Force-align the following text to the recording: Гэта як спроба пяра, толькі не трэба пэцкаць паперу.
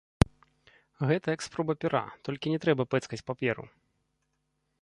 Гэта 1.11 1.27
як 1.35 1.41
спроба 1.47 1.73
пяра, 1.85 2.03
толькі 2.29 2.53
не 2.57 2.63
трэба 2.65 2.83
пэцкаць 2.95 3.23
паперу. 3.29 3.63